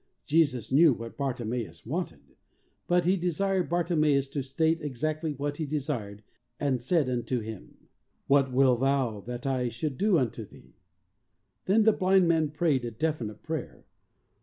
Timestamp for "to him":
7.27-7.77